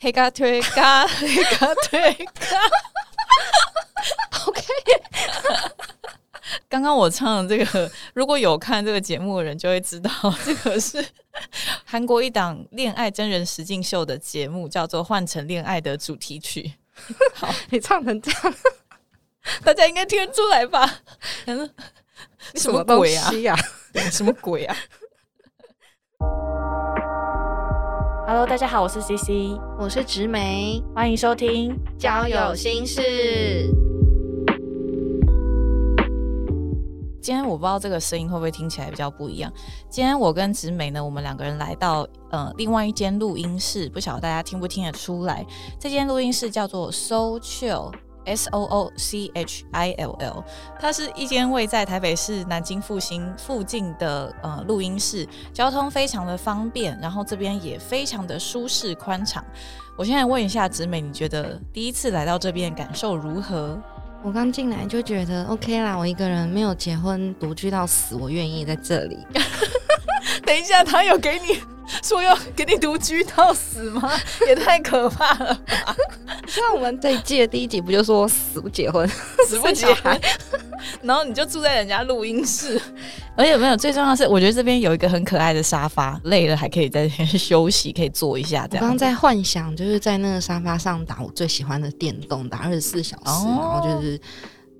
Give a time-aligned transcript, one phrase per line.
[0.00, 2.56] 黑嘎推嘎，黑嘎推嘎。
[4.46, 4.62] OK，
[6.68, 10.10] 刚刚我唱的这个，如果有看这个节目的人就会知道，
[10.44, 11.04] 这个是
[11.84, 16.74] 韩国一档恋爱真人实境秀的节目，叫做《换成恋爱》的主题曲。
[17.34, 18.54] 好，你唱成这样，
[19.64, 21.00] 大家应该听得出来吧？
[22.54, 23.30] 什么鬼啊？
[24.10, 24.76] 什么鬼啊
[28.28, 33.00] ？Hello，大家好，我是 CC，我是植梅，欢迎收听交友心事。
[37.22, 39.50] 今天我不知道这个声音会不会听起来比较不一样。
[39.88, 45.46] 今天我跟植美呢，我们两个人来到呃另外一间录音室，不晓得大家听不听得出来。
[45.80, 47.38] 这间录音室叫做 So
[48.28, 50.44] Chill，S O O C H I L L，
[50.78, 59.44] 它是一间位在台北市南京复兴附近的呃录音室，交通非常的方便，然后这边也非常的舒适宽敞。
[59.96, 63.80] 我现在问一下植美，你觉得第一次来到这边感受如何？
[64.22, 69.18] 我刚进来就觉得 OK 啦，我一个人没有结婚，独居到死，我愿意在这里。
[70.44, 71.60] 等一下，他有给你
[72.02, 74.10] 说要给你独居到死吗？
[74.48, 75.96] 也太可怕了吧！
[76.48, 79.06] 像我们这一季的第一集不就说死不结婚，
[79.46, 80.20] 死不结婚，
[81.02, 82.80] 然后你就住在人家录音室。
[83.36, 88.66] 而且没有，最重要的是，我觉得这边有一个很可爱的沙发，累了还可以在这边休息，可以坐一下。
[88.66, 88.84] 这样。
[88.84, 94.18] 我刚在幻想，就是在那个沙发上打我最喜欢的电动，打二十四小时，然后就是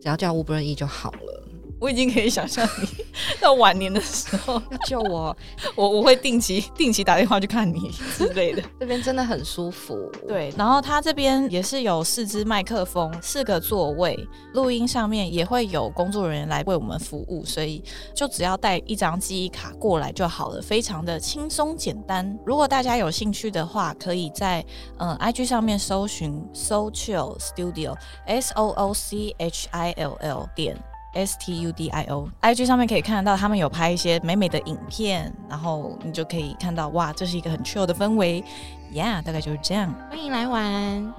[0.01, 1.45] 只要叫 Uber E 就好了。
[1.81, 2.89] 我已经可以想象你
[3.41, 5.37] 到晚年的时候要救我，
[5.77, 8.63] 我我会定期定期打电话去看你 之类的。
[8.81, 10.53] 这边真的很舒服，对。
[10.57, 14.19] 然后它这边也是有四支麦克风，四个座位，
[14.55, 17.83] 录音上面也会有工作人员来为我们服务，所以
[18.15, 22.37] 就只要带一张记忆卡过来就好了，非常的轻松简单。
[22.45, 24.65] 如果大家有兴趣的话，可以在
[24.99, 30.77] 嗯 IG 上面搜寻 So Chill Studio，S O O C H I L L 点。
[31.15, 38.45] S T U D I O，I G 上面可以看得到他们有拍一些美美的影片，然后你就可以看到哇，这是一个很 chill 的氛围
[38.93, 39.93] ，Yeah，大概就是这样。
[40.11, 41.15] 欢迎来玩。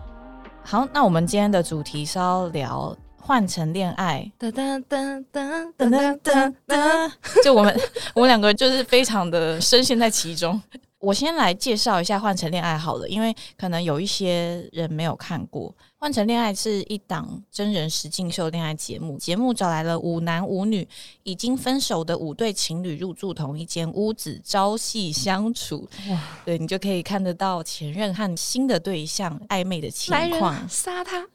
[0.63, 4.31] 好，那我们今天的主题是要聊换成恋爱。
[4.39, 7.11] 噔噔噔噔噔噔噔，
[7.44, 7.79] 就我们
[8.13, 10.61] 我们两个就是非常的深陷在其中。
[11.00, 15.73] 我先来介绍一下换成恋爱好了，因为可能有一些人没有看过。
[16.01, 20.87] 换成恋爱是一档真人实境秀恋爱节目，节目找来了五男五女
[21.23, 25.85] 已经分手的五对情侣入住同一间屋子，朝夕相处。
[26.09, 31.27] 哇，对你就可以看得到前任和新的对象暧昧的情况，杀他。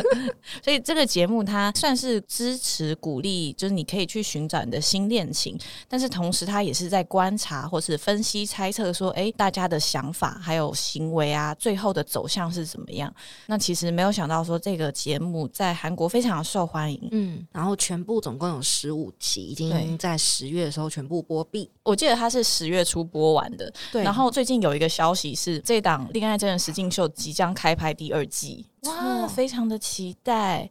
[0.62, 5.58] 所以这个节目它算是支持鼓励，就是你可以去寻找你的新恋情，
[5.88, 13.10] 但是同时它也是在观察或是分析猜测说，哎，大家的想法还有行为啊，最后的走向是怎么样？
[13.46, 14.01] 那其实没。
[14.02, 21.70] 没有想到说这个节目在韩国非常受欢迎，嗯，然后全部总共有十五集，已经在十月的时候全部播毕。
[21.84, 24.02] 我记得它是十月初播完的，对。
[24.02, 30.68] 然后最近有一个消息是，这档恋爱真人实境秀即将开拍第二季，哇，非常的期待。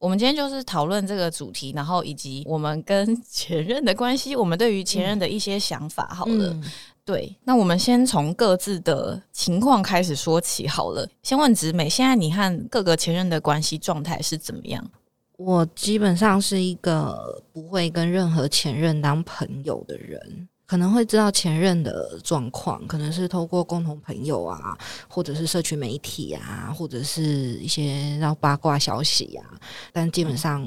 [0.00, 6.08] 我们今天就是讨论这个主题，然后以及我们跟 前任的关系，我们对于前任的一些想法。
[6.12, 6.60] 好了。
[7.04, 11.04] 对，那我们先从各自的情况开始说起好了。
[11.24, 14.88] 先问直美，现在你和各个前任的关系状态是怎么样？
[15.36, 29.58] 我基本上是一个不会跟任何前任当朋友的人，可能会知道前任的状况，可能是透过共同朋友啊，或者是社区媒体啊，或者是一些让八卦消息啊。
[29.92, 30.64] 但基本上，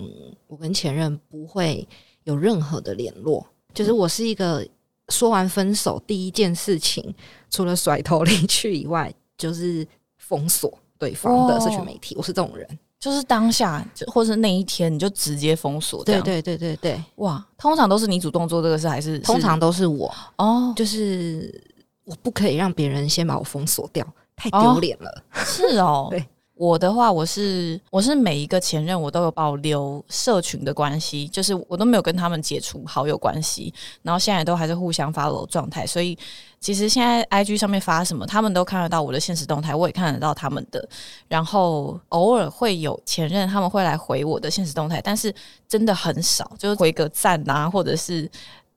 [0.48, 1.88] 我跟前任不会
[2.26, 4.68] 有任何的联络，就是我是一个。
[5.10, 7.14] 说完分手，第一件事情
[7.50, 12.16] 除了甩头离去以外，就是封锁对方的社群媒体。
[12.18, 12.68] 我是这种人，
[13.00, 16.04] 就是当下或是那一天，你就直接封锁。
[16.04, 17.46] 对对对对对，哇！
[17.58, 20.14] 通常都是你主动做这个事，还是通常都是我？
[20.38, 21.64] 哦，就是
[22.04, 24.06] 我不可以让别人先把我封锁掉，
[24.36, 25.24] 太丢脸了。
[25.34, 26.26] 是哦， 对。
[26.56, 36.18] 我的话，我是我是每一个前任，我都有保留社群的关系，就是我都没有跟他们解除好友关系，然后现在都还是互相发我状态，所以
[36.62, 40.88] 其实现在 I G 上面发什么，他们都看得到我的现实动态，我也看得到他们的，
[41.28, 45.34] 然后偶尔会有前任他们会来回我的现实动态，但是
[45.68, 48.32] 真的很少，就是回个赞啊，或者是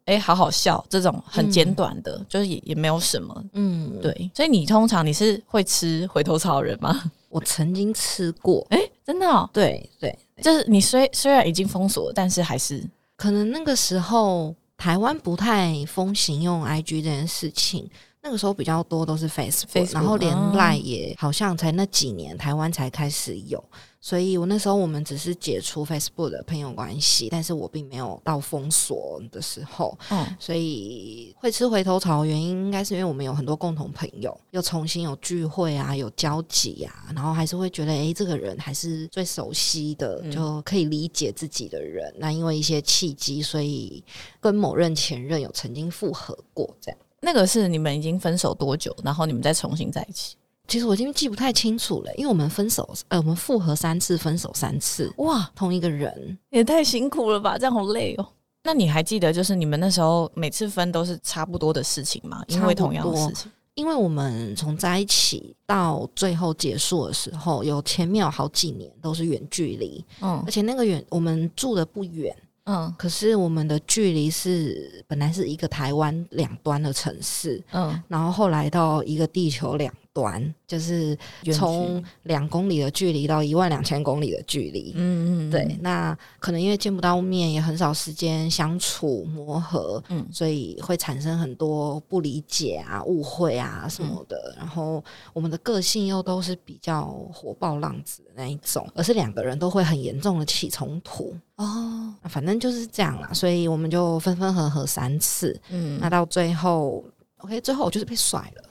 [0.07, 7.01] 哎好好笑这种很简短的，就是也也没有什么，嗯，对，所以你通常你是会吃回头草人吗？
[7.29, 12.83] 我曾经吃过，哎，真的哦，对对，就是你虽虽然已经封锁，但是还是。
[13.17, 17.91] 可能那个时候台湾不太风行用 IG 这件事情，
[18.23, 23.63] 那个时候比较多都是 Facebook，然后连赖也好像才那几年台湾才开始有，
[24.01, 42.15] 所以我那时候我们只是解除 Facebook 的朋友关系，但是我并没有到封锁的时候，嗯，所以会吃回头草的原因应该是因为我们有很多共同朋友，又重新有聚会啊，有交集啊，然后还是会觉得，哎，这个人还是最熟悉的，就可以理解自己的人。
[42.19, 44.03] 那因为一些契机，所以
[44.41, 46.99] 跟某任前任有曾经复合过，这样。
[47.21, 50.37] 那个是你们已经分手多久，然后你们再重新在一起？
[50.69, 58.29] 其实我已经记不太清楚了，因为我们分手，呃，我们复合三次，分手三次，哇，同一个人也太辛苦了吧，这样好累哦。
[58.65, 62.45] 那你还记得，就是你们那时候每次分都是差不多的事情吗？
[62.49, 72.37] 因为同样的事情，因为我们从在一起到最后结束的时候，有前面有好几年都是远距离，嗯，而且那个远我们住的不远。
[72.71, 79.91] 嗯，可是我们的距离是本来是一个台湾两端的城市，嗯，然后后来到一个地球两。
[80.19, 81.17] 短就是
[81.55, 94.53] 从两公里的距离到一万两千公里的距离，嗯嗯，对，那可能因为见不到面，也很少时间相处磨合，嗯，所以会产生很多不理解啊、误会啊什么的。
[94.59, 101.33] 然后我们的个性又都是比较火爆浪子的那一种，而是两个人都会很严重的起冲突。
[101.55, 102.13] 哦。
[102.25, 107.05] 反正就是这样啦，所以我们就分分合合三次，嗯，那到最后
[107.39, 108.68] ，OK，最后我就是被甩了。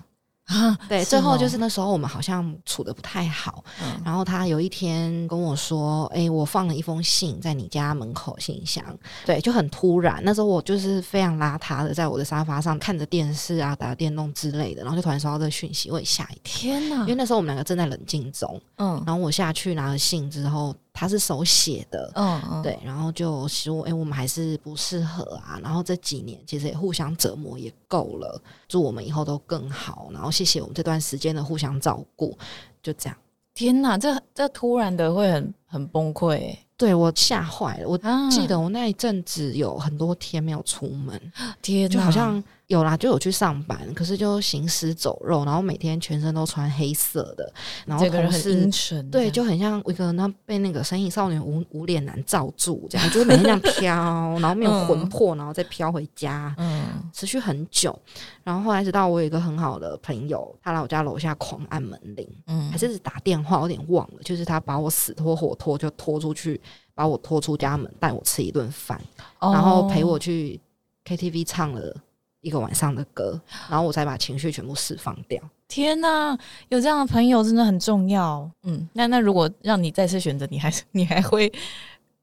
[0.48, 3.64] 啊，对，最后就是那时候我们好像处的不太好，
[4.04, 8.84] 然后他有一天跟我说：“哎，我放了一封信在你家门口信箱。”
[9.26, 10.22] 对，就很突然。
[10.24, 16.72] 那时候我就是非常邋遢的，在我的沙发上看着电视啊，打电动之类的，然后就突然收到这个讯息，我也吓一跳。
[16.72, 17.02] 天哪！
[17.02, 20.74] 因为那时候我们两个正在冷静中，嗯，然后我下去拿了信之后。
[20.98, 25.60] 他是手写的，嗯嗯，对，然后就说，哎，我们还是不适合啊。
[25.62, 30.10] 然后这几年其实也互相折磨也够了，祝我们以后都更好。
[30.12, 32.36] 然后谢谢我们这段时间的互相照顾，
[32.82, 33.16] 就这样。
[33.54, 37.88] 天哪，这这突然的会很很崩溃，对我吓坏了。
[37.88, 37.98] 我
[38.32, 42.44] 记得我那一阵子有很多天没有出门，天，就好像。
[42.68, 47.52] 有啦，就有去上班，可是就行尸走肉，然后每天全身都穿黑色的，
[47.86, 48.70] 然后同事
[49.10, 57.98] 对，就很像一个那被那个神隐少女无无脸男罩住这样，就是每天这样飘，然后没有魂魄，然后再飘回家，嗯，持续很久，
[58.44, 66.60] 然后后来直到我有一个很好的朋友，他来我家楼下狂按门铃，嗯，还是打电话，有点忘了，就是他把我死拖活拖就拖出去，
[66.94, 69.00] 把我拖出家门，带我吃一顿饭，
[69.40, 70.60] 然后陪我去
[71.06, 71.96] KTV 唱了。
[72.42, 73.40] 一个晚上的歌，
[73.70, 75.42] 然后我才把情绪全部释放掉。
[75.68, 76.38] 天哪，
[76.70, 78.50] 有这样的朋友真的很重要。
[78.64, 81.52] 嗯，那那如果让你再次选择，你还是你还会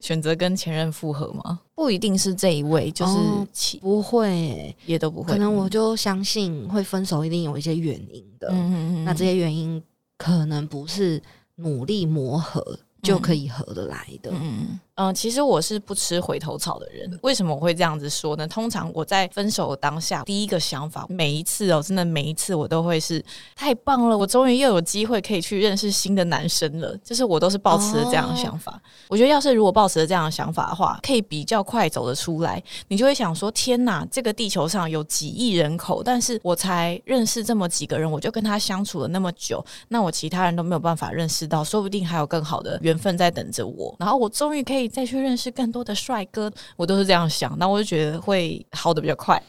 [0.01, 1.61] 选择跟前任复合吗？
[1.75, 5.33] 不一定是这一位，就是不会，也都不会。
[5.33, 8.49] 可能我就相信会分手一定有一些原因的。
[8.51, 9.83] 嗯嗯嗯，那这些原因
[10.17, 11.23] 可能不是
[11.57, 14.31] 努力磨合就可以合得来的。
[14.33, 14.81] 嗯。
[14.97, 17.19] 嗯，其实我是不吃回头草的人。
[17.23, 18.47] 为什么我会这样子说呢？
[18.47, 23.21] 通常我在分手当下，第一个想法，每一次哦，真的每一次我都会是
[23.57, 26.97] 太棒了，我终于又有机会可以去认识新的男生了。
[27.03, 28.81] 就是我都是抱持这样的想法。
[29.09, 32.63] 我觉得要是如果抱持了这样的想法的话，可以比较快走得出来。
[32.87, 43.93] 你就会想说：天哪，这个地球上有几亿人口，但是我才认识这么几个人，我就跟他相处了那么久，那我其他人都没有办法认识到，说不定还有更好的缘分在等着我。
[43.99, 44.84] 然后我终于可以。
[44.89, 49.43] 再去认识更多的帅哥，我都是这样想，那我就觉得会好的比较快。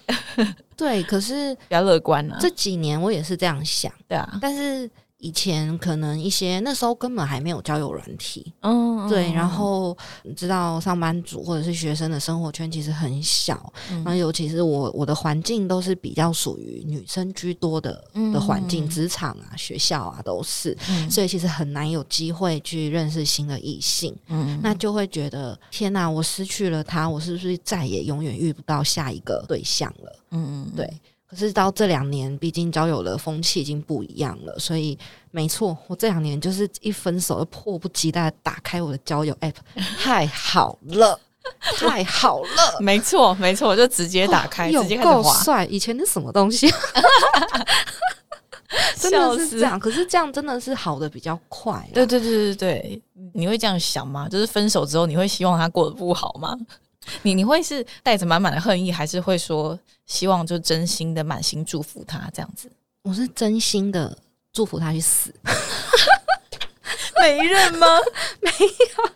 [0.75, 2.35] 对，可是 比较乐观呢。
[2.39, 4.89] 这几年我也是这样想，对啊，但是。
[5.25, 20.77] 以前可能一些那时候根本还没有交友软体，嗯，对，然后你知道上班族或者是学生的生活圈其实很小，然后尤其是我我的环境都是比较属于女生居多的的环境，职场啊、学校啊都是，
[21.09, 30.19] 所以其实很难有机会去认识新的异性，嗯，那就会觉得天哪，我失去了他，我是不是再也永远遇不到下一个对象了？
[30.29, 30.87] 嗯嗯，对。
[31.27, 34.97] 可是到这两年，毕竟交友的风气已经不一样了，所以
[35.31, 39.55] 没错，我这两年就是一分手就迫不及待打开我的交友 app，
[39.99, 41.19] 太好了，
[41.77, 45.65] 太好了， 没错没错，我就直接打开，直接够帅。
[45.65, 46.71] 以前那什么东西，
[48.95, 49.79] 真的是这样。
[49.79, 51.89] 可是这样真的是好的比较快。
[51.93, 53.01] 对对对对对，
[53.33, 54.29] 你会这样想吗？
[54.29, 56.55] 就是分手之后，你会希望他过得不好吗？
[57.23, 62.69] 你你会是带着满满的恨意，还是会说希望就真心的满心祝福他这样子？
[63.03, 64.17] 我是真心的
[64.51, 65.33] 祝福他去死，
[67.21, 67.87] 没人吗？
[68.41, 69.09] 没有，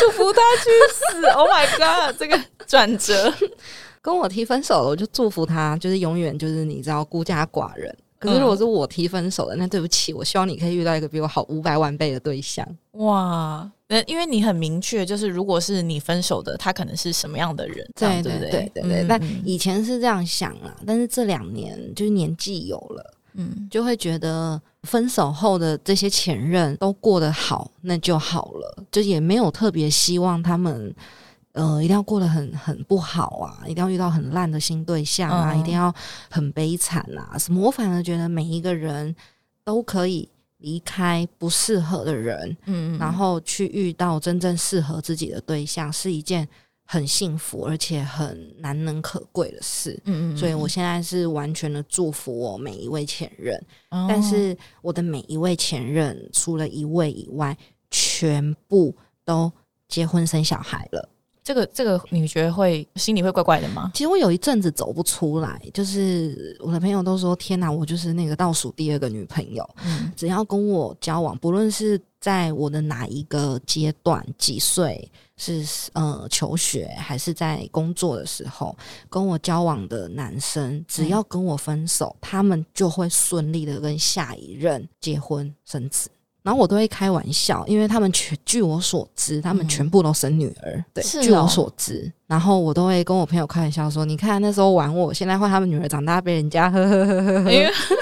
[0.00, 1.26] 祝福他去死。
[1.28, 3.32] Oh my god，这个转折
[4.00, 7.94] 跟我提分手了，我就祝福他，就是永远就是你知道孤家寡人。
[8.18, 12.66] 可是如果是我提分手了，那对不起，我希望你可以遇到一个比我好五百万倍的对象。
[12.92, 19.06] 哇，呃，因为你很明确，就是如果是你分手的，他可能是什么样的人，对对对对对。
[19.06, 30.94] 但以前是这样想啊，但是这两年就是年纪有了，嗯，就会觉得分手后的这些前任都过得好，那就好了，就也没有特别希望他们。
[31.54, 33.60] 呃，一定要过得很很不好啊！
[33.66, 35.54] 一定要遇到很烂的新对象啊！
[35.54, 35.94] 一定要
[36.30, 37.36] 很悲惨啊！
[37.36, 37.60] 什么？
[37.60, 39.14] 我反而觉得每一个人
[39.62, 40.26] 都可以
[40.62, 46.48] 离开不适合的人，嗯，然后去遇到真正适合自己的对象，是一件
[46.84, 50.00] 很幸福而且很难能可贵的事。
[50.04, 53.62] 嗯嗯，所以我现在是完全的祝福我每一位前任，
[54.08, 57.56] 但是我的每一位前任除了一位以外，
[57.90, 59.52] 全部都
[59.88, 61.08] 结婚生小孩了。
[61.44, 63.90] 这个这个，你觉得会心里会怪怪的吗？
[63.94, 78.76] 其实我有一阵子走不出来，就是我的朋友都说：“天哪，我就是那个倒数第二个女朋友。”嗯，只要跟我交往，不论是在我的哪一个阶段，几岁，是呃求学还是在工作的时候，
[79.10, 86.08] 跟我交往的男生，只要跟我分手，他们就会顺利的跟下一任结婚生子。
[86.42, 90.84] 然后我都会开玩笑，因为他们全据我所知，他们全部都生女儿。
[90.92, 97.50] 对，据我所知，然后我都会跟我朋友开玩笑说：“你看那时候玩我，现在换他们女儿长大被人家呵呵呵呵呵，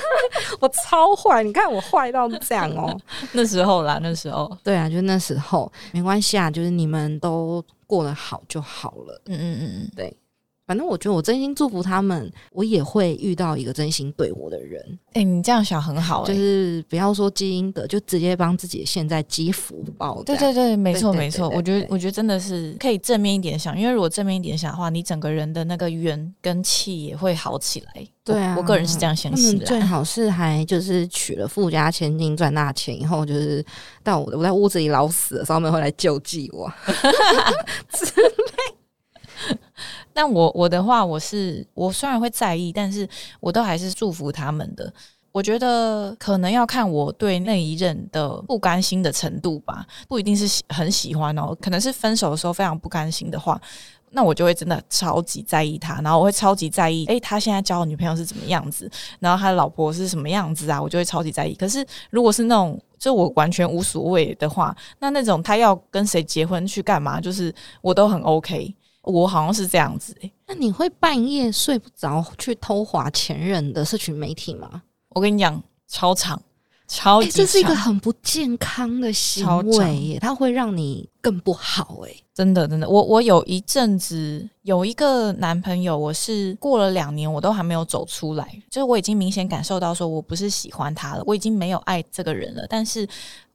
[0.61, 2.99] 我超坏，你看我坏到这样哦。
[3.32, 9.20] ”那时候啦，那时候，对啊，就那时候没关系啊，就是你们都过得好就好了。
[9.26, 10.16] 嗯嗯嗯嗯，对。
[10.71, 14.81] 反正我觉得我真心祝福他们，我也会遇到一个真心对我的人。
[15.15, 20.23] 哎，你这样想很好，就是不要说基因的，就直接帮自己现在积福报。
[20.23, 21.49] 对对对，没错没错。
[21.49, 28.07] 我觉得我觉得真的是可以正面一点想，因为如果正面一点想的话，你整个人的那个缘跟气也会好起来。
[28.23, 29.67] 对啊，我个人是这样相信的。
[29.67, 33.65] 最好是还就是娶了富家千金赚大钱以后，就是
[34.05, 36.73] 到我我在屋子里老死的时候，他们会来救济我。
[40.21, 43.09] 但我我的话，我是我虽然会在意，但是
[43.41, 44.93] 我都还是祝福他们的。
[45.33, 51.57] 我觉得可能要看我对那一任的不甘心的程度吧，不一定是很喜欢哦。
[51.59, 53.59] 可能是分手的时候非常不甘心的话，
[54.11, 61.55] 那我就会真的超级在意他，然后我会超级在意，诶，他现在交的女朋友是怎么样子，然后他的老婆是什么样子啊，我就会超级在意。
[61.55, 68.75] 可是如果是那种就我完全无所谓的话，那那种他要跟谁结婚去干嘛，就是我都很 OK。
[69.11, 74.83] 我好像是这样子诶，那你会半夜睡不着去偷滑前任的社群媒体吗？
[75.11, 76.40] 我跟你讲，超长，
[76.87, 82.25] 超级，这是一个很不健康的行为耶，它会让你更不好诶。
[82.33, 93.07] 真的真的，我我有一阵子有一个男朋友，我是过了两年，我都还没有走出来，就是我已经明显感受到说我不是喜欢他了，我已经没有爱这个人了，但是。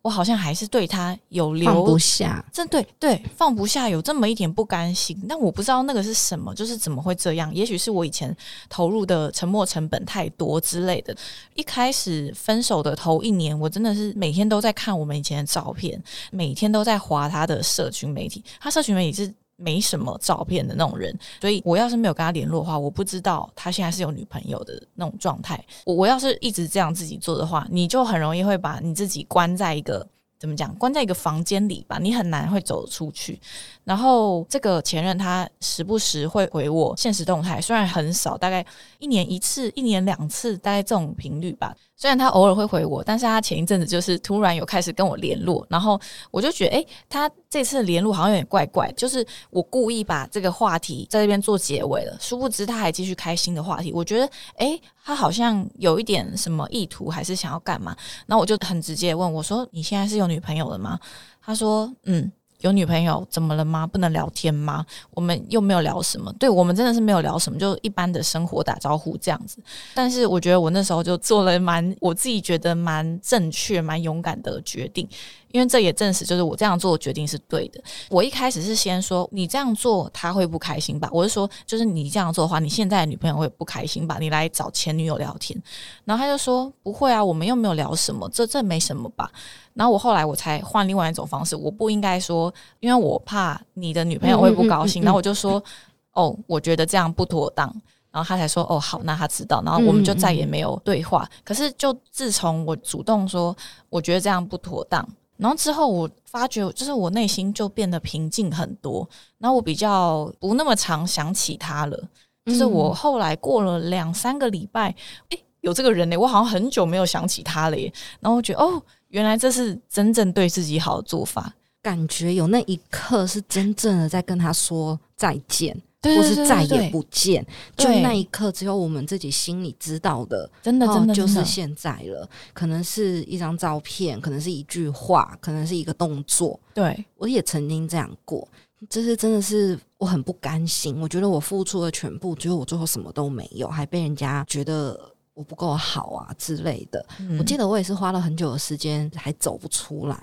[0.05, 5.19] 我好像还是对他有留放不下，这对对放不下，有这么一点不甘心。
[5.27, 7.51] 但我不知道那个是什么，就是怎么会这样？
[7.55, 8.35] 也许是我以前
[8.69, 11.17] 投入的沉没成本太多之类的。
[11.55, 18.43] 一开始分手的头一年，我真的是每天都在看我们以前的照片，每天都在划他的社群媒体。
[18.59, 19.33] 他社群媒体是。
[19.57, 25.63] 没什么照片的那种人，所以我要是没有跟他联络的话，我不知道他现在是有女朋友的那种状态。
[25.85, 30.05] 我我要是一直这样自己做的话，你就很容易会把你自己关在一个
[30.45, 33.39] 怎么讲，关在一个房间里吧，你很难会走出去。
[33.83, 38.65] 然后这个前任他时不时会回我现实动态，虽然很少，大概
[38.99, 41.75] 一年一次、一年两次，大概这种频率吧。
[41.97, 45.99] 虽然他偶尔会回我，但是他前一阵子就是突然有开始跟我联络，然后
[46.29, 53.93] 我就觉得，哎，他这次联络好像有点怪怪，就是我故意把这个话题在这边做结尾了，殊不知他还继续开新的话题。
[53.93, 57.95] 我觉得，哎，他好像有一点什么意图，还是想要干嘛？
[58.25, 61.00] 然后我就很直接问我说：“你现在是有女朋友了吗？”
[61.41, 62.31] 他说：“嗯。”
[62.62, 63.85] 有女朋友怎么了吗？
[63.85, 64.83] 不能聊天吗？
[65.12, 69.59] 我们又没有聊什么，对我们真的是没有聊什么，就一般的生活打招呼这样子。
[69.93, 75.07] 但是我觉得我那时候就做了蛮我自己觉得蛮正确、蛮勇敢的决定。
[75.55, 77.81] 因为这也证实，就是我这样做的决定是对的。
[78.09, 81.09] 我一开始是先说你这样做他会不开心吧？
[81.13, 84.17] 我是说，就是你这样做的话，你现在的女朋友会不开心吧？
[84.19, 85.57] 你来找前女友聊天，
[86.03, 89.31] 然后他就说不会啊，我们又没有聊什么，这这没什么吧？
[89.74, 95.63] 然后我后来我才换另外一种方式，我不应该说，因为我怕你的女朋友会不高兴，然后我就说
[96.12, 97.74] 哦，我觉得这样不妥当。
[98.12, 101.29] 然后他才说哦好，那他知道，然后我们就再也没有对话。
[101.45, 103.55] 可是就自从我主动说
[103.89, 105.07] 我觉得这样不妥当。
[105.37, 112.03] 然后之后，我发觉就是我内心就变得平静很多，然后我比较不那么常想起他了。
[112.45, 114.93] 就是我后来过了两三个礼拜，
[115.29, 117.91] 哎，有这个人呢，我好像很久没有想起他了耶。
[118.19, 121.51] 然后我觉得，哦，原来这是真正对自己好的做法，
[121.81, 125.75] 感觉有那一刻是真正的在跟他说再见。
[126.05, 127.45] 或是再也不见，
[127.75, 132.29] 就那一刻，只有我们自己心里知道的，真的，真的就是现在了。
[132.53, 136.59] 可能是一张照片，可能是一句话，可能是一个动作。
[136.74, 138.47] 对我也曾经这样过，
[138.89, 141.00] 这是真的是我很不甘心。
[141.01, 145.14] 我觉得我付出了全部，结果我最后什么都没有，还被人家觉得。
[145.35, 147.05] 我不够好啊之类的，
[147.37, 150.17] 我记得我也是花了很久的时间还走不出来，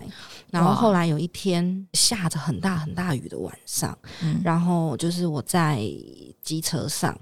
[0.50, 3.97] 然后后来有一天下着很大很大雨的晚上，
[4.42, 5.83] 然后就是我在
[6.42, 7.14] 机车上，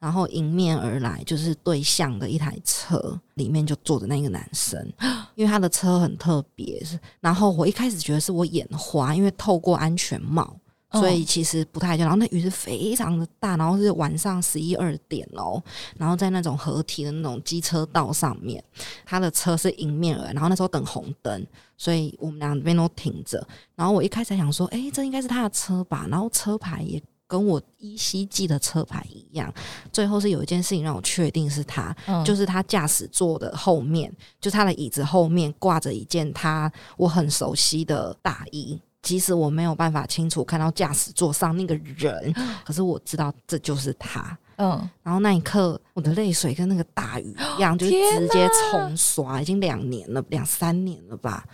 [0.00, 4.84] 然后迎面而来就是对向的一台车，里面就坐着那个男生，
[5.36, 6.84] 因为他的车很特别，
[7.20, 10.56] 然后我一开始觉得是我眼花，因为透过安全帽。
[10.98, 15.62] 所以其实不太像，然后那雨是非常的大，然后是晚上十一二点哦，
[15.96, 18.62] 然后在那种合体的那种机车道上面，
[19.04, 23.46] 他的车是迎面而来，然后那时候等红灯，所以我们两边都停着。
[23.74, 26.06] 然后我一开始想说，哎，这应该是他的车吧？
[26.08, 29.52] 然后车牌也跟我依稀记的车牌一样。
[29.92, 38.80] 最后是有一件事情让我确定是他，就是他驾驶座的后面，就他的椅子后面挂着一件他我很熟悉的大衣。
[39.06, 42.34] 即使我没有办法清楚看到驾驶座上那个人，
[42.64, 44.36] 可是我知道这就是他。
[44.56, 49.40] 嗯，然后那一刻，我的泪水跟那个大雨一样， 就直接冲刷。
[49.40, 51.44] 已经两年了，两三年了吧。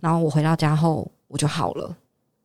[0.00, 1.96] 然后我回到家后，我就好了。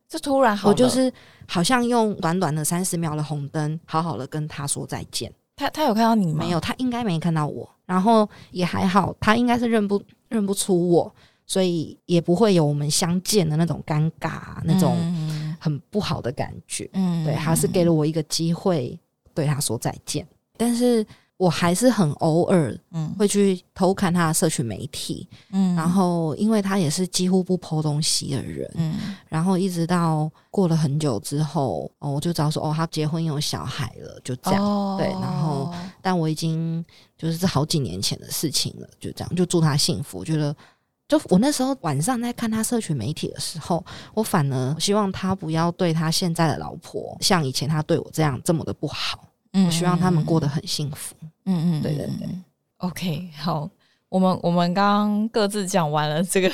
[0.08, 1.12] 这突然好，我就是
[1.48, 5.32] 好像用短短的三十秒的红灯，好好的跟他说再见。
[5.56, 6.44] 他他有看到你吗？
[6.44, 7.68] 没有，他应该没看到我。
[7.86, 11.12] 然后也还好，他应该是认不认不出我。
[11.46, 14.96] 所以也不会有我们相见的那种尴尬，那种
[15.60, 16.88] 很不好的感觉。
[16.94, 18.98] 嗯，对，还是给了我一个机会
[19.34, 20.26] 对他说再见。
[20.56, 21.04] 但是
[21.36, 25.28] 我还是很偶尔，嗯，会去偷看他的社群媒体。
[25.50, 28.70] 嗯，然后因为他也是几乎不剖东西的人。
[28.76, 28.94] 嗯，
[29.28, 34.96] 然后一直到过了很久之后，哦，我就知道说，哦，他结婚有小孩了，就这样。
[34.96, 36.82] 对，然后但我已经
[37.18, 40.18] 就是这好几年前的事情了，就这样，就祝他幸福。
[40.18, 40.56] 我觉得。
[41.06, 49.24] 就我那时候晚上在看他社群媒体的时候，我反而希望他不要对他现在的老婆像以前他对我这样这么的不好。
[49.52, 51.14] 嗯，我希望他们过得很幸福。
[51.44, 52.28] 嗯嗯，对对对。
[52.78, 53.68] OK，好，
[54.08, 56.50] 我们我们刚刚各自讲完了这个。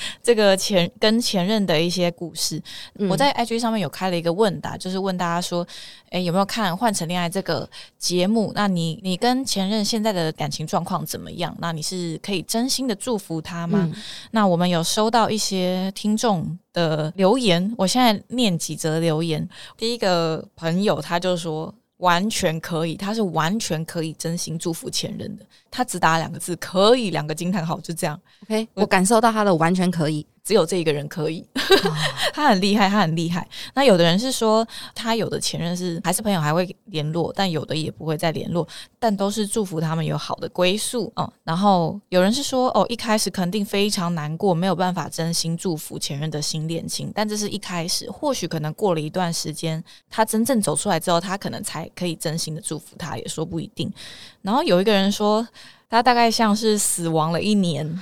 [0.22, 2.62] 这个前跟前任的一些故事，
[3.08, 5.66] 我在 IG 上面有开了一个问答，就是问大家说，
[6.10, 8.52] 诶，有没有看《换成恋爱》这个节目？
[8.54, 11.56] 那你你跟前任现在的感情状况怎么样？
[11.60, 13.90] 那你是可以真心的祝福他吗？
[14.32, 19.48] 那我们有收到一些听众的留言，我现在念几则留言。
[19.76, 21.74] 第一个朋友他就说。
[21.98, 25.46] 完全可以，他是完全可以真心祝福前任的。
[25.70, 28.20] 他只打两个字，可以两个惊叹号，就这样。
[28.44, 30.26] OK，我感受到他的完全可以。
[30.48, 31.46] 只有这一个人可以，
[32.32, 33.46] 他很厉害，他很厉害。
[33.74, 38.66] 那有的人是说，他有的前任是还是朋友，还会联络，但有的也不会再联络，
[38.98, 53.92] 但都是祝福他们有好的归宿嗯，然后有人是说，哦，一开始肯定非常难过，没有办法真心祝福前任的新恋情，但这是一开始，或许可能过了一段时间，他真正走出来之后，他可能才可以真心的祝福他，也说不一定。
[54.40, 55.46] 然后有一个人说，
[55.90, 58.00] 他大概像是死亡了一年，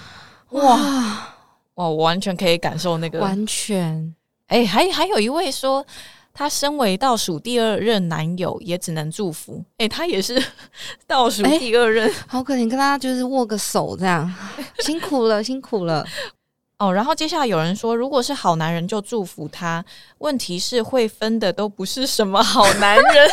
[0.51, 0.77] 哇。
[0.77, 1.36] 哇，
[1.77, 4.15] 我完全可以感受那个完全。
[4.49, 5.87] 哎，还还有一位说，
[6.33, 9.63] 他身为倒数第二任男友，也只能祝福。
[9.79, 10.43] 哎，他也是
[11.07, 14.33] 倒数第二任，好可怜，跟他就是握个手这样，
[14.81, 16.05] 辛苦了，辛苦了。
[16.79, 19.85] 哦，然后接下来有人说，如果是好男人就祝福他，
[20.19, 23.31] 问题是会分的都不是什么好男人。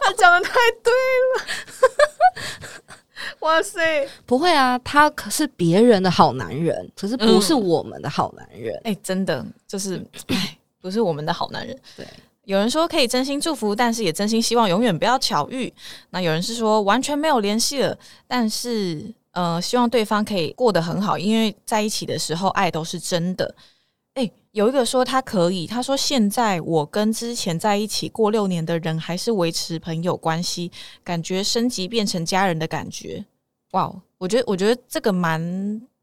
[0.00, 1.83] 他讲的太对了。
[3.44, 8.80] 哇塞，不会啊，他可是别人的好男人，可是不是我们的好男人。
[8.84, 11.78] 哎，真的就是， 哎，不是我们的好男人。
[11.94, 12.06] 对，
[12.44, 15.70] 有人说可以真心祝福，但是也真心希望永远不要巧遇。
[16.08, 23.54] 那有人是说完全没有联系了，但是呃，希望对方可以过得很好，因为在一起的时候爱都是真的。
[24.14, 33.22] 哎，有一个说他可以，他说现在我跟之前在一起过六年的人还是维持朋友关系，感觉升级变成家人的感觉。
[33.74, 35.40] 哇，我觉得我觉得这个蛮，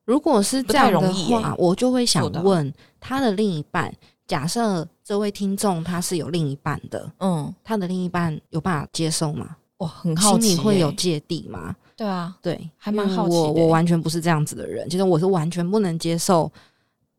[0.06, 3.94] 如果是这样的话，我就会想问他的另一半。
[4.28, 9.58] 假设这位听众他是有另一半的，嗯，他的另一半有办法接受吗？
[9.78, 11.76] 哇，很好奇，心里会有芥蒂吗？
[11.98, 13.36] 对啊，对，还蛮好奇。
[13.36, 16.50] 我我完全不是这样子的人，其实我是完全不能接受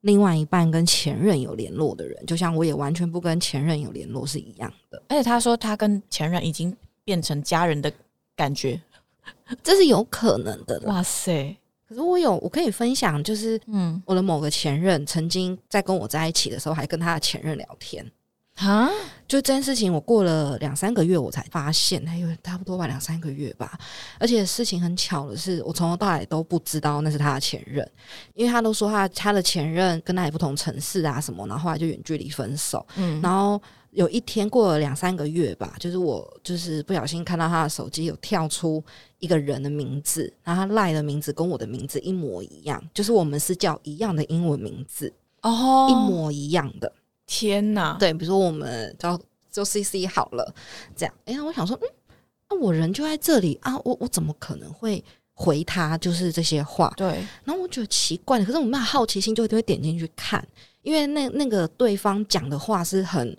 [0.02, 5.02] 另外一半跟前任有联络的人，就像我也完全不跟前任有联络是一样的。
[5.08, 7.92] 而且他说他跟前任已经变成家人的
[8.34, 8.80] 感觉，
[9.62, 10.80] 这是有可能的。
[10.86, 11.56] 哇塞！
[11.88, 18.04] 可是我有我可以分享，就是嗯，我的某个前任曾经在跟我在一起的时候，还跟他的前任聊天。
[18.56, 18.88] 啊！
[19.26, 23.78] 就这件事情，我过了两三个月我才发现，还有差不多吧，两三个月吧。
[24.18, 27.90] 而且事情很巧的是，我从头到尾都不知道那是他的前任，
[28.34, 32.86] 因为他都说他他的前任跟他也不同城市啊什么，然后后来就远距离分手。
[32.96, 33.60] 嗯，然后
[33.92, 38.82] 有一天过了两三个月吧，就是我就是不小心看到他的手机有跳出
[39.18, 46.90] 一个人的名字，然后他赖的名字跟我的名字一模一样，就是我们是叫一样的英文名字哦，一模一样的。
[47.26, 47.96] 天呐！
[47.98, 49.18] 对，比如说我们叫
[49.50, 50.54] 就 C C 好了，
[50.96, 51.14] 这样。
[51.24, 51.88] 哎呀，我想说，嗯，
[52.50, 55.02] 那我人就在这里啊，我我怎么可能会
[55.34, 56.92] 回他就是这些话？
[56.96, 57.08] 对。
[57.44, 60.46] 然后我觉得奇怪，可是我们好奇心就会点进去看，
[60.82, 63.34] 因为那那个对方讲的话是很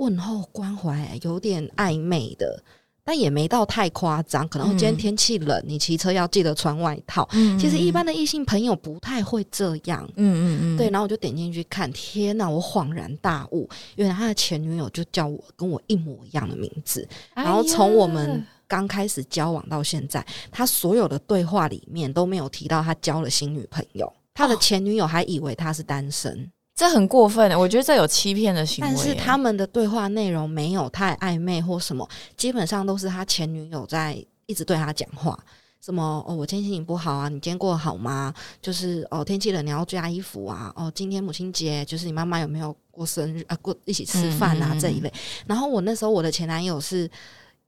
[0.00, 2.62] 问候关怀，有点暧昧的。
[3.02, 7.28] 但也没到太夸张，可能今天天气冷，你骑车要记得穿外套。
[7.58, 10.08] 其实一般的异性朋友不太会这样。
[10.16, 10.88] 嗯嗯嗯，对。
[10.90, 12.48] 然后我就点进去看，天哪！
[12.48, 17.06] 我恍然大悟，原来他的前女友就叫我跟我一模一样的名字。
[17.34, 26.50] 然后从我们刚开始交往到现在，他所有的对话里面都没有提到他交了新女朋友，他的前女友还以为他是单身。
[26.80, 28.90] 这很过分，我觉得这有欺骗的行为。
[28.90, 34.16] 但是他们的对话内容没有太暧昧或什么，基本上都是他前女友在
[34.46, 35.38] 一直对他讲话。
[35.82, 38.32] 什么哦，我今天心情不好啊，你今天过得好吗？
[38.62, 40.72] 就是哦，天气冷你要加衣服啊。
[40.74, 43.54] 哦，今天母亲节，就是你妈妈有没有过生日啊？
[43.60, 45.12] 过一起吃饭啊这一类。
[45.46, 47.10] 然后我那时候我的前男友是。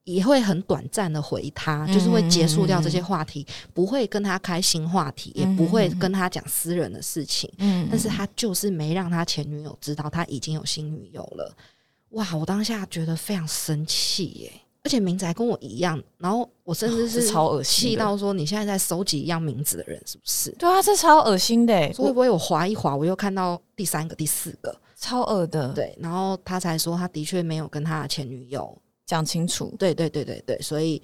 [0.04, 7.48] 也会很短暂的回他，就是会结束掉这些话题，不会跟他开新话题，也不会跟他讲私人的事情。
[7.58, 11.54] 嗯，但是他就是没让他前女友知道他已经有新女友了。
[12.10, 14.52] 哇，我当下觉得非常生气耶！
[14.84, 20.50] 而且名字还跟我一样，然后我甚至是超恶心，气到说你现在在收集一样名字的人是不是？
[20.58, 21.74] 对啊，这超恶心的。
[21.96, 25.68] 会不会我划一划，我又看到第三个、第四个，超恶的。
[25.72, 28.76] 对，然后他才说他的确没有跟他的前女友。
[29.12, 31.03] 讲清楚，对对对对对，所以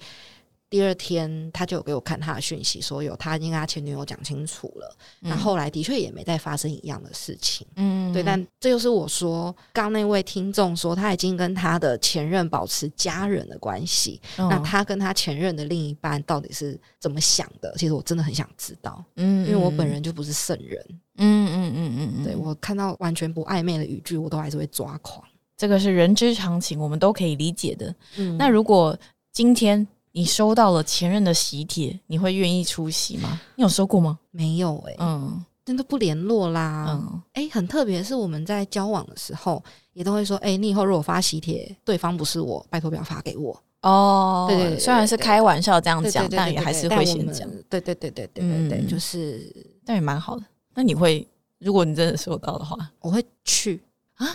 [0.67, 4.95] 第二天他就有给我看他的讯息，说有他已经跟他前女友讲清楚了。
[5.19, 8.23] 那后来的确也没再发生一样的事情，嗯，对。
[8.23, 17.71] 但这就是我说刚那位听众说他已经跟他的前任保持家人的关系，那他跟他前任的另一半到底是怎么想的？
[17.77, 20.83] 其实我真的很想知道，嗯，因为我本人就不是圣人，
[21.17, 25.23] 嗯嗯嗯嗯，对我看到完全不暧昧的语句，我都还是会抓狂。
[25.59, 27.93] 这个是人之常情，我们都可以理解的。
[28.15, 28.97] 嗯那如果
[29.33, 33.41] 今天你收到了前任的喜帖，你会愿意出席吗？
[33.55, 34.17] 你有收过吗？
[34.31, 36.87] 没有哎，嗯，真的不联络啦。
[36.89, 43.61] 嗯，哎，很特别，是我们在交往的时候，也都会说，哎，你以后如果发喜帖，对方不是我，拜托不要发给我。
[43.81, 47.49] 哦，对对，虽然是开玩笑这样讲，但也还是会先讲。
[47.69, 49.53] 对对对对对对对，就是，
[49.85, 50.43] 但也蛮好的。
[50.73, 51.27] 那你会，
[51.59, 53.81] 如果你真的收到的话，我会去。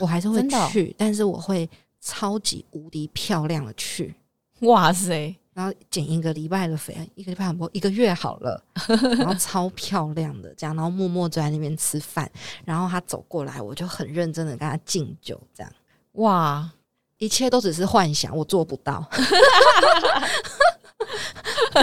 [0.01, 1.69] 我还是会去，但是我会
[2.01, 4.15] 超级无敌漂亮的去，
[4.61, 5.35] 哇塞！
[5.53, 8.61] 然后减一个礼拜的肥，一个礼拜不一个月好了，
[9.19, 12.29] 然后超漂亮的这样，然后默默坐在那边吃饭，
[12.65, 15.73] 然后他走过来，我就很认真的跟他敬酒，这样
[16.15, 16.69] 哇，
[17.19, 19.09] 一切都只是幻想，我做不到。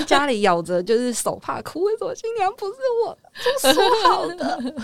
[0.06, 2.74] 家里咬着就是手怕哭，为什么新娘不是
[3.06, 3.18] 我
[3.74, 4.76] 说好的？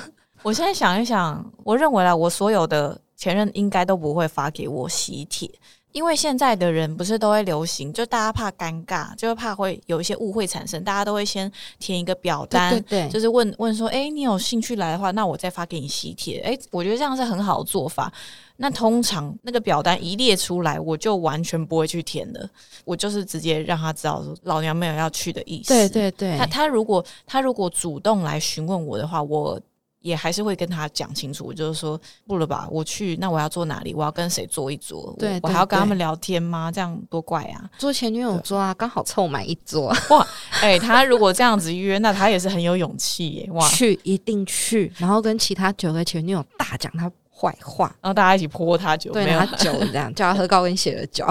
[0.43, 2.97] 我现在想一想，我认为啊，我所有的。
[3.17, 5.49] 前任应该都不会发给我喜帖，
[5.91, 16.39] 因为现在的人不是都会流行，就大家怕尴尬，就是怕会有一些误会产生，大家都会先填一个表单， 对，就是问问说，哎，你有兴趣来的话，那我再发给你喜帖。
[16.41, 18.13] 哎，我觉得这样是很好的做法。
[18.59, 22.47] 那通常那个表单一列出来，我就完全不会去填的，
[22.85, 25.69] 我就是直接让他知道说老娘没有要去的意思。
[25.69, 29.59] 对对对，他他如果他如果主动来询问我的话，我。
[29.99, 33.93] 也还是会跟他讲清楚，就是说不了吧，我去，那我要坐哪里？
[33.93, 35.13] 我要跟谁坐一桌？
[35.19, 36.71] 对，我还要跟他们聊天吗？
[36.71, 37.69] 这样多怪啊！
[37.77, 40.25] 坐前女友桌啊，刚好凑满一桌哇！
[40.61, 43.49] 哎，他如果这样子约，那他也是很有勇气耶！
[43.51, 51.25] 哇， 去一定去，然后跟其他九个前女友大讲他坏话，然后大家一起泼他酒，对他酒这样叫他喝高跟鞋的酒，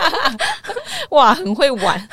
[1.10, 2.08] 哇，很会玩。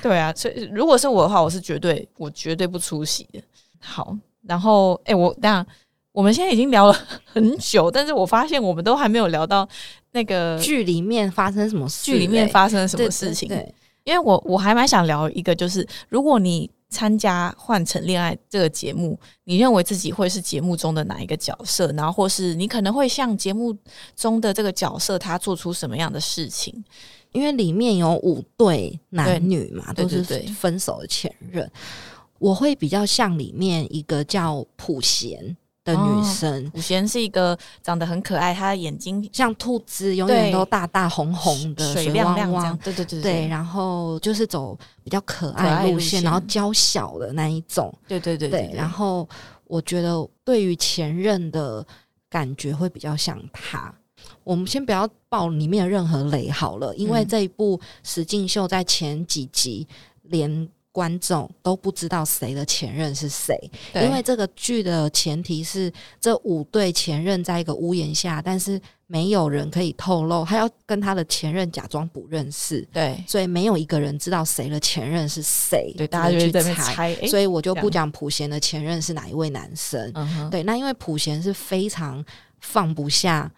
[0.00, 3.42] 对啊，所以如果是我的话，我是绝对我绝对不出席的。
[3.80, 4.16] 好。
[4.46, 5.66] 然后，哎，我等下，
[6.12, 9.68] 我们现在已经聊了很久，但是我发现我们都还没有聊到
[10.12, 13.48] 那个剧里面发生什么事，剧里面发生了什么事情。
[13.48, 21.90] 对，因为我我还蛮想聊一个，就是如果你参加《换成恋爱》这个节目，你认为自己会是节目中的哪一个角色？
[21.92, 23.76] 然后，或是你可能会像节目
[24.14, 26.84] 中的这个角色，他做出什么样的事情？
[27.32, 30.22] 因为里面有五对男女嘛，都是
[30.56, 31.68] 分手的前任，
[32.38, 35.56] 我会比较像里面一个叫普贤。
[35.84, 42.78] 的女生，普贤是一个长得很可爱，她的眼睛像兔子，永远都大大红红的，水亮亮这样。
[42.82, 47.94] 对对对对，然后就是走比较可爱路线，然后娇小的那一种。
[48.08, 48.70] 对对对对。
[48.72, 49.28] 然后
[49.66, 51.86] 我觉得对于前任的
[52.30, 53.94] 感觉会比较像她。
[54.42, 59.86] 我们先不要爆里面的任何雷好了，因为这一部石敬秀在前几集
[60.22, 60.66] 连。
[60.94, 63.58] 观众都不知道谁的前任是谁，
[63.96, 80.12] 因为这个剧的前提是这五对前任在一个屋檐下，但是没有人可以透露，他要跟他的前任假装不认识，对，所以没有一个人知道谁的前任是谁，对，大家就在猜，所以我就不讲普贤的前任是哪一位男生，
[80.48, 82.24] 对，那因为普贤是非常
[82.60, 83.50] 放不下。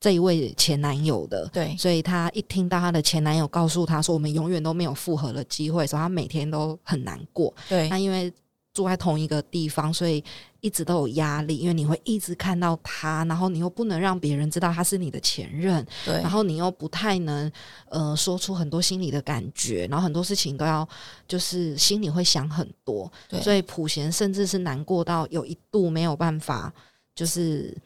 [0.00, 7.52] 这一位前男友的，对，所以她一听到她的前男友告诉她说我们永远都没有复合的机会，所以她每天都很难过。
[7.68, 8.32] 对，那因为
[8.72, 10.22] 住在同一个地方，所以
[10.60, 17.50] 一直都有压力，因为你会一直看到他，然后你又不能让别人知道他是你的前任，对，然后你又不太能
[17.88, 20.88] 呃说出很多心里的感觉，然后很多事情都要
[21.26, 23.10] 就是心里会想很多，
[23.42, 26.72] 所以普贤甚至是难过到有一度没有办法
[27.16, 27.76] 就是。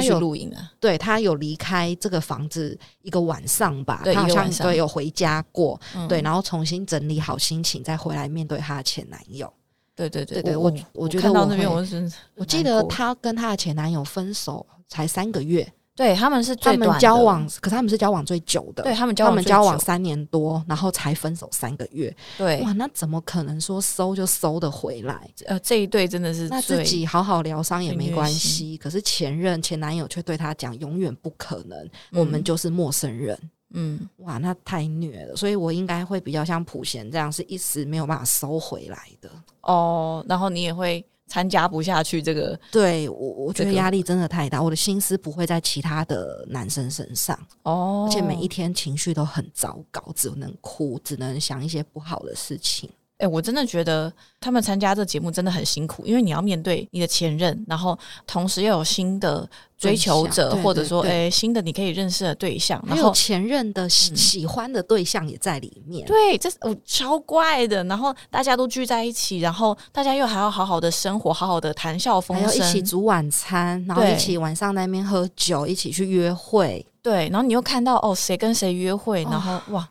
[0.00, 9.52] 他有录影啊，对他有离开这个房子一个晚上吧，他好像对有回家过，对，然后重新整理好心情再回来面对他的前男友。
[9.94, 15.70] 对对对对，我我觉得我那边我是我记得他跟他的前男友分手才三个月。
[16.02, 18.82] 对他们是他们交往，可是他们是交往最久的。
[18.82, 22.12] 对他们交往，他们交往三年多，然后才分手三个月。
[22.36, 25.30] 对，哇，那怎么可能说收就收得回来？
[25.46, 28.76] 呃，这一对真的是那自己好好疗伤也没关系。
[28.76, 33.38] 可是前任前男友却对他讲，永远不可能，我们就是陌生人。
[33.74, 35.36] 嗯，哇，那太虐了。
[35.36, 39.30] 所以我应该会比较像普贤这样，是一时没有办法收回来的。
[39.60, 41.04] 哦，然后你也会。
[41.32, 52.90] 参加不下去，这个对我我觉得压力真的太大，我的心思不会在其他的男生身上哦，而且每一天情绪都很糟糕，只能哭，只能想一些不好的事情。
[53.22, 66.04] 哎，我真的觉得他们参加这节目真的很辛苦，因为你要面对你的前任，然后同时又有新的追求者，或者说哎新的你可以认识的对象，然后前任的喜欢的对象也在里面。
[66.04, 67.84] 对，这是哦超怪的。
[67.84, 76.84] 然后大家都聚在一起，然后大家又还要好好的生活，好好的谈笑风生，一起煮晚餐，然后一起晚上那边喝酒，一起去约会。
[77.00, 79.88] 对，然后你又看到哦谁跟谁约会，然后哇，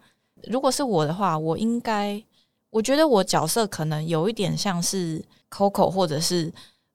[0.50, 2.22] 如果是我的话，我应该。
[2.71, 6.51] 我觉得我角色可能有一点像是 Coco 或者是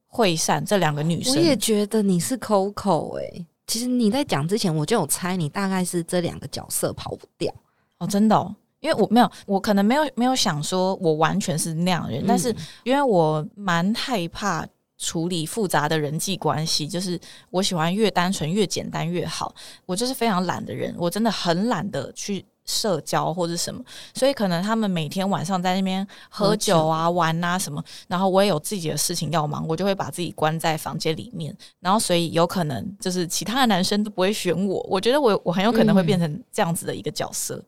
[0.06, 1.34] 惠善这两个女生。
[1.34, 7.54] 我也觉得你是 Coco 哎，其实你在讲之前我就有猜你大概是这两个角色跑不掉
[7.98, 14.66] 哦，真的，哦，因为我没有，我可能没有没有想说我完全是那样的人，但是因为我蛮害怕
[14.98, 22.42] 处理复杂的人际关系，就是我喜欢越单纯越简单越好，我就是非常懒的人，我真的很懒得去。
[22.66, 23.83] 社交或者什么，
[24.14, 26.87] 所以可能他们每天晚上在那边喝酒。
[26.87, 37.62] 啊、玩啊什么，然后我也有自己的事情要忙，我就会把自己关在房间里面，然后所以有可能就是其他的男生都不会选我，我觉得我我很有可能会变成这样子的一个角色。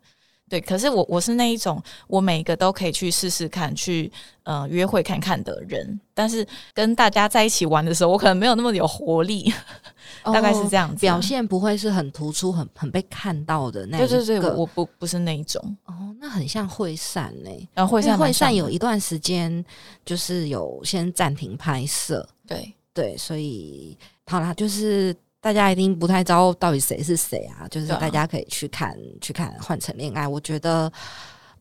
[0.48, 4.11] 对，可是我我是那一种，我每一个都可以去试试看，去
[4.44, 6.00] 呃约会看看的人。
[6.14, 9.52] 但是跟大家在一起玩的时候，我可能没有那么有活力，
[10.24, 11.00] 大概是这样子。
[11.00, 13.98] 表现不会是很突出、很很被看到的那。
[13.98, 15.62] 对对对，我不不是那一种。
[15.84, 17.68] 哦，那很像会散嘞。
[17.74, 19.64] 然后会散会散有一段时间
[20.04, 22.26] 就是有先暂停拍摄。
[22.46, 25.14] 对对，所以好啦，就是。
[25.40, 27.66] 大家一定不太知道到底谁是谁啊？
[27.68, 30.27] 就是大家可以去看去看《换成恋爱》。
[30.29, 30.92] 我觉得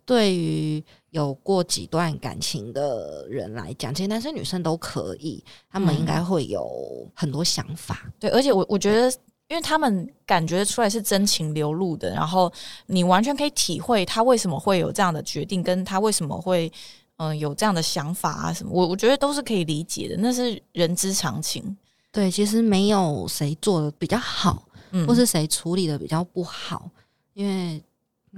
[0.03, 6.67] 对于有过几段感情的人来讲，其实男生女生都可以，他们应该会有
[7.13, 8.11] 很多想法。
[8.19, 9.11] 对，而且我我觉得，
[9.47, 12.51] 因为他们感觉出来是真情流露的，然后
[12.87, 16.71] 你完全可以体会他为什么会有这样的决定，跟他为什么会
[17.17, 18.71] 嗯有这样的想法啊什么。
[18.73, 21.77] 我我觉得都是可以理解的，那是人之常情。
[22.17, 24.67] 对，其实没有谁做的比较好，
[25.05, 26.89] 或是谁处理的比较不好，
[27.35, 27.79] 因为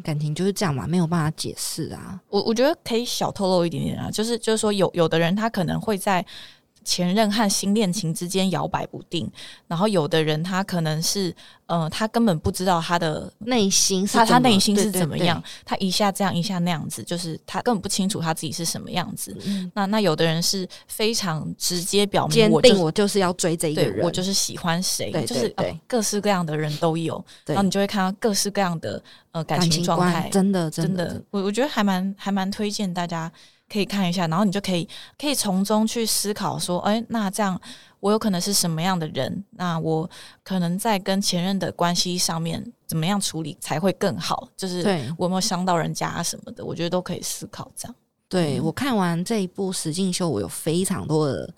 [0.03, 2.19] 感情就是这样嘛，没有办法解释啊。
[2.27, 6.25] 我我觉得可以小透露一点点啊，就是就是说，有有的人他可能会在
[6.83, 9.29] 前任和新恋情之间摇摆不定，
[9.67, 11.35] 然后有的人他可能是，
[11.67, 19.35] 呃，他根本不知道他的内心，他他内心是怎么样，他一下这样一下那样子，就是他根本不清楚他自己是什么样子。
[19.73, 25.53] 那那有的人是非常直接表明，坚定我就是要追这一个人，我就是喜欢谁，就是
[25.87, 33.31] 各式各样的人都有，然后你就会看到各式各样的呃感情状态，真的真的，我我觉得还蛮还蛮推荐大家。
[33.71, 37.59] 可以看一下，然后你就可以可以从中去思考说，哎，那这样
[37.99, 39.43] 我有可能是什么样的人？
[39.51, 40.09] 那我
[40.43, 44.47] 可能在跟前任的关系上面怎么样处理才会更好？
[44.57, 44.81] 就是
[45.17, 46.65] 我有没有伤到人家什么的？
[46.65, 47.95] 我觉得都可以思考这样。
[48.27, 51.53] 对我看完这一部《实境秀》，我有非常多的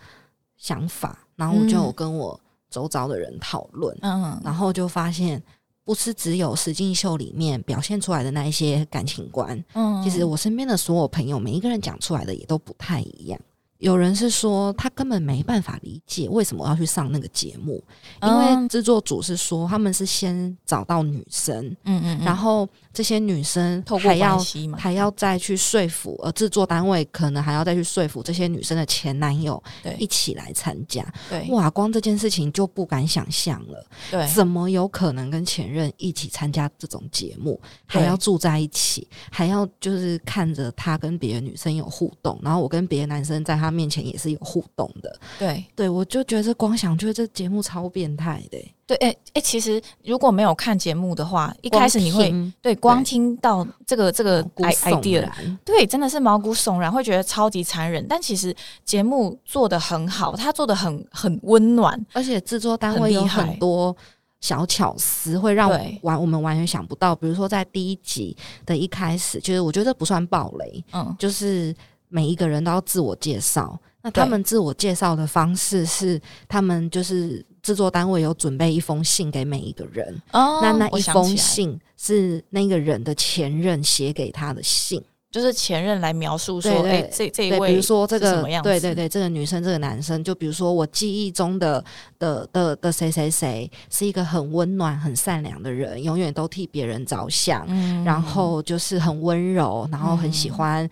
[0.58, 5.42] 想法，然后我就有跟我周遭的人讨论，嗯，然后就发现。
[5.84, 13.40] 不是只有实境秀里面表现出来的那一些感情观，嗯，其实我身边的所有朋友，每一个人讲出来的也都不太一样。
[13.80, 17.84] 有人是说他根本没办法理解为什么要去上那个节目，
[18.22, 24.40] 因为制作组是说他们是先找到女生，嗯嗯，然后这些女生还要
[24.78, 31.04] 还要再去说服，呃制作单位可能还要再去说服这些女生的前男友，对，一起来参加。
[31.30, 33.86] 对，哇，光这件事情就不敢想象了。
[34.12, 43.72] 对，怎么有可能跟前任一起参加这种节目，还要住在一起，还要就是看着他跟别的女生有互动，然后我跟别的男生在他。
[43.72, 45.66] 面前也是有互动的，对。
[45.74, 48.58] 对，我就觉得光想，觉得这节目超变态的。
[48.86, 55.30] 对，哎哎，其实如果没有看节目的话，一开始你会对光听到这个这个 idea，
[55.64, 58.06] 对，真的是毛骨悚然，会觉得超级残忍。
[58.08, 63.96] 但其实节目做的很好，他做的很很温暖，而且制作单位有很多
[64.42, 65.70] 小巧思，会让
[66.02, 67.16] 完我们完全想不到。
[67.16, 71.74] 比如说在第一集的一开始，就是我觉得不算暴雷，嗯，就是。
[72.14, 91.84] 每一个人都要自我介绍，那他们自我介绍的方式是，他们就是制作单位有准备一封信给每一个人，哦，那那一封信是那个人的前任写给他的信，就是前任来描述说，哎，这这一位，比如说这个怎么样，对对对，这个女生，这个男生，就比如说我记忆中的
[92.18, 97.66] 的的的谁谁谁，是一个很温暖、很善良的人，永远都替别人着想，
[98.04, 100.90] 然后就是很温柔，然后很喜欢。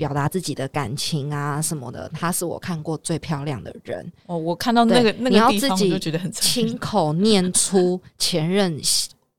[0.00, 4.10] 表达自己的感情啊什么的，他是我看过最漂亮的人。
[4.24, 8.80] 哦，我看到那个那个地方就觉得很 亲口念出前任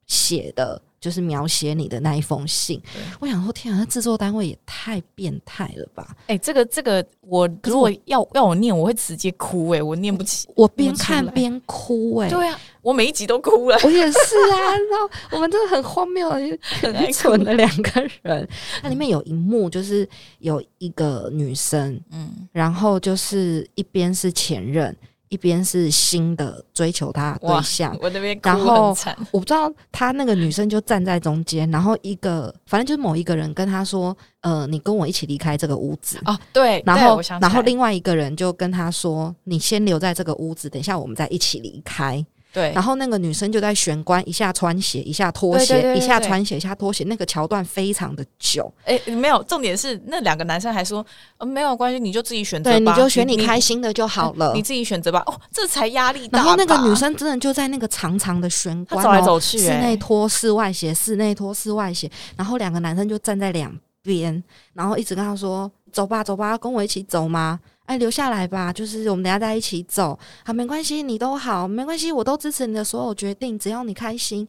[0.05, 0.79] 写的。
[1.01, 2.79] 就是描写你的那一封信，
[3.19, 6.15] 我想说，天啊，那制作单位也太变态了吧！
[6.27, 12.29] 哎，这个这个，我如果要要我念，我会直接哭哎，我念不起，我边看边哭哎。
[12.29, 14.77] 对啊，我每一集都哭了，我也是啊。
[14.91, 18.47] 然后我们真的很荒谬，很蠢的两个人。
[18.83, 24.95] 那里面有一幕，就是有一个女生，嗯，然后就是一边是前任。
[25.31, 28.93] 一边是新的追求他对象，我那边然后
[29.31, 48.71] 我不知道他那个女生就站在中间，然后一个反正就是某一个人跟他说：“呃，你跟我一起离开这个屋子。”哦，对，然后然后另外一个人就跟他说：“你先留在这个屋子，等一下我们再一起离开。”对，然后那个女生就在玄关，一下穿鞋，一下脱鞋，一下穿鞋，一下脱鞋，那个桥段非常的久。
[48.83, 51.05] 哎，没有，重点是那两个男生还说，
[51.37, 55.23] 呃，没有关系，你就自己选择，对，你就选你开心的就好了，你自己选择吧。
[55.27, 56.39] 哦，这才压力大。
[56.39, 67.59] 然后那个女生真的就在那个长长的玄关走来走去，室内脱室外鞋，室内脱室外鞋，然后两个男生就站在两边，然后一直跟他说：“走吧，走吧，跟我一起走吗？”
[67.91, 70.17] 哎，留下来吧，就是我们等下再一起走。
[70.45, 74.47] 好，没关系，你都好，没关系，我都支持你的所有决定，只要你开心。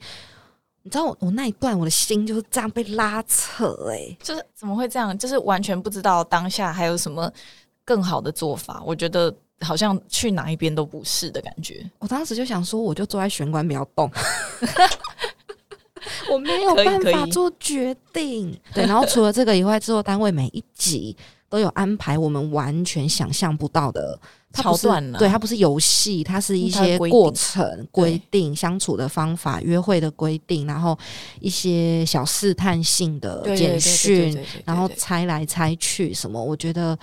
[0.84, 5.16] 你知道我我那一段我的心就是这样被拉扯，哎，就是怎么会这样？
[5.18, 7.28] 就是完全不知道当下还有什么
[7.84, 8.80] 更好的做法。
[8.86, 11.84] 我觉得好像去哪一边都不是的感觉。
[11.98, 14.08] 我当时就想说，我就坐在玄关不要动，
[16.30, 18.56] 我没有办法做决定。
[18.72, 21.16] 对，然后除了这个以外，制作单位每一集。
[21.52, 24.18] 都有安排我们完全想象不到的
[24.54, 30.98] 桥段，对它不是游戏，它是一些过程规定、相处的方法、约会的规定，然后
[31.40, 34.34] 一些小试探性的简讯，
[34.64, 36.42] 然后猜来猜去什么？
[36.42, 36.98] 我觉得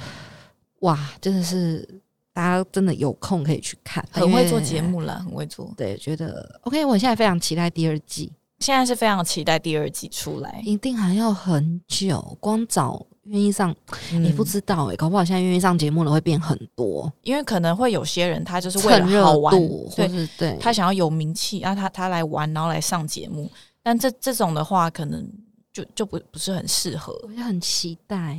[0.79, 1.87] 哇，真的是
[2.33, 5.71] 大家真的有空可以去看，很会做节目了，很会做。
[5.77, 13.05] 对，觉得 OK，我现在非常期待第二季，现在是非常期待第二季出来，一定还要很久，光找。
[13.29, 13.73] 愿意上，
[14.11, 19.55] 你不知道哎，搞不好现在愿意上节目的会变很多，因为可能会有些人他就是为了好玩，
[19.95, 23.49] 对对，他想要有名气，然后他他来玩，然后来上节目，
[23.83, 25.27] 但这这种的话，可能
[25.71, 27.13] 就就不不是很适合。
[27.23, 28.37] 我就很期待，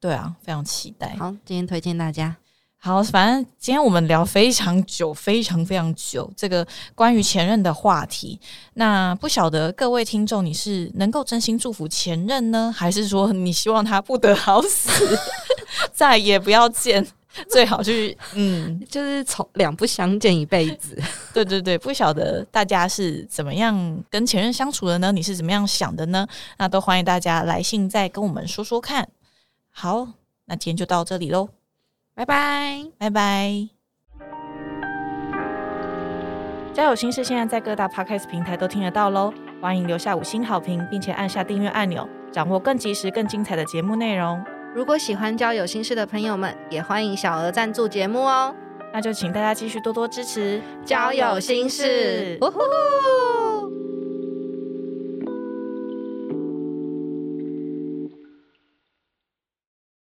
[0.00, 1.16] 对啊，非常期待。
[1.16, 2.36] 好，今天推荐大家，
[2.80, 8.38] 好，反正今天我们聊非常久，非常非常久，这个关于前任的话题。
[8.74, 15.18] 那不晓得各位听众，你是能够真心祝福前任呢，还是说你希望他不得好死，
[15.92, 17.04] 再也不要见？
[17.48, 20.96] 最好去，嗯， 就是从两不相见一辈子。
[21.34, 25.12] 对对对，不晓得大家是怎么样跟前任相处的呢？
[25.12, 26.26] 你是怎么样想的呢？
[26.58, 29.08] 那都欢迎大家来信再跟我们说说看。
[29.70, 30.08] 好，
[30.46, 31.48] 那今天就到这里喽。
[32.18, 33.68] 拜拜，拜拜！
[36.74, 44.44] 交友心事现在在各大 podcast 平台都听得到喽，欢迎留下五星好评，并且按下订阅按钮，掌握更及时、更精彩的节目内容。
[44.74, 48.52] 如果喜欢交友心事的朋友们，也欢迎小额赞助节目哦。
[48.92, 52.36] 那就请大家继续多多支持交友心事。
[52.40, 52.58] 呜呼！